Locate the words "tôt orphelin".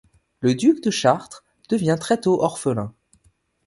2.19-2.91